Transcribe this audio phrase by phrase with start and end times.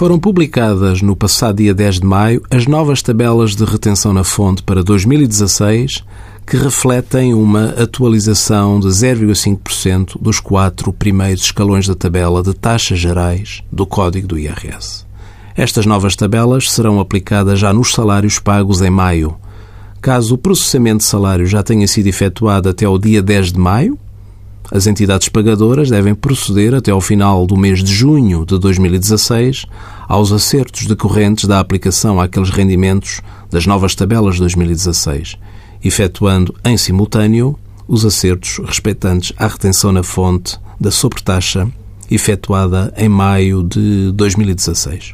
[0.00, 4.62] Foram publicadas no passado dia 10 de maio as novas tabelas de retenção na fonte
[4.62, 6.02] para 2016,
[6.46, 13.62] que refletem uma atualização de 0,5% dos quatro primeiros escalões da tabela de taxas gerais
[13.70, 15.04] do Código do IRS.
[15.54, 19.36] Estas novas tabelas serão aplicadas já nos salários pagos em maio.
[20.00, 23.98] Caso o processamento de salário já tenha sido efetuado até o dia 10 de maio,
[24.70, 29.66] as entidades pagadoras devem proceder até ao final do mês de junho de 2016
[30.08, 35.36] aos acertos decorrentes da aplicação àqueles rendimentos das novas tabelas de 2016,
[35.82, 41.68] efetuando em simultâneo os acertos respeitantes à retenção na fonte da sobretaxa
[42.10, 45.12] efetuada em maio de 2016.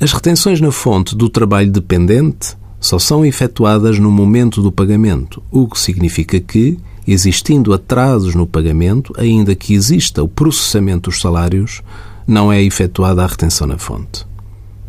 [0.00, 5.68] As retenções na fonte do trabalho dependente só são efetuadas no momento do pagamento, o
[5.68, 11.80] que significa que, existindo atrasos no pagamento, ainda que exista o processamento dos salários,
[12.26, 14.26] não é efetuada a retenção na fonte.